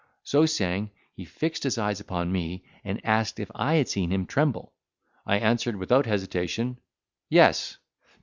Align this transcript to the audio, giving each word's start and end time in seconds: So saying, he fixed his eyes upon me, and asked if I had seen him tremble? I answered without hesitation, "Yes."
So 0.23 0.47
saying, 0.47 0.89
he 1.13 1.25
fixed 1.25 1.61
his 1.61 1.77
eyes 1.77 1.99
upon 1.99 2.31
me, 2.31 2.63
and 2.83 2.99
asked 3.05 3.39
if 3.39 3.51
I 3.53 3.75
had 3.75 3.87
seen 3.87 4.09
him 4.11 4.25
tremble? 4.25 4.73
I 5.27 5.37
answered 5.37 5.75
without 5.75 6.07
hesitation, 6.07 6.79
"Yes." 7.29 7.77